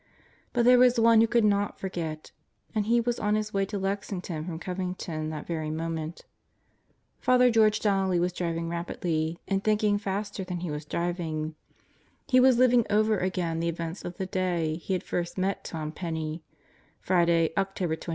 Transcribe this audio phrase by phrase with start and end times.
[0.51, 2.31] But there was one who could not forget,
[2.73, 6.25] and he was on his way to Lexington from Covington that very moment.
[7.19, 11.53] Father George Donnelly was driving rapidly and thinking faster than he was driving.
[12.27, 15.91] He was living over again the events of the day he had first met Tom
[15.91, 16.41] Penney
[16.99, 18.09] Friday, October 23.